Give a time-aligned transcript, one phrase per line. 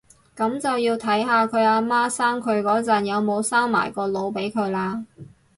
[0.35, 5.05] 噉就要睇下佢阿媽生佢嗰陣有冇生埋個腦俾佢喇